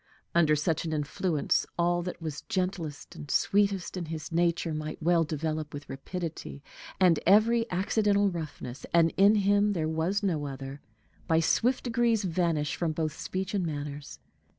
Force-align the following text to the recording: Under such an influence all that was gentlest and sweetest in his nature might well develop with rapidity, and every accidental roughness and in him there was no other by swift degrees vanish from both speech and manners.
Under 0.33 0.55
such 0.55 0.83
an 0.83 0.93
influence 0.93 1.67
all 1.77 2.01
that 2.01 2.19
was 2.19 2.41
gentlest 2.49 3.15
and 3.15 3.29
sweetest 3.29 3.95
in 3.95 4.05
his 4.05 4.31
nature 4.31 4.73
might 4.73 4.99
well 4.99 5.23
develop 5.23 5.75
with 5.75 5.87
rapidity, 5.87 6.63
and 6.99 7.19
every 7.27 7.69
accidental 7.71 8.31
roughness 8.31 8.83
and 8.95 9.13
in 9.15 9.35
him 9.35 9.73
there 9.73 9.87
was 9.87 10.23
no 10.23 10.47
other 10.47 10.81
by 11.27 11.39
swift 11.39 11.83
degrees 11.83 12.23
vanish 12.23 12.75
from 12.75 12.93
both 12.93 13.13
speech 13.15 13.53
and 13.53 13.63
manners. 13.63 14.17